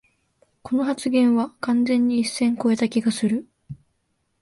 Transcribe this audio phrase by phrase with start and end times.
[0.63, 3.47] この発言は完全に一線こえた気がする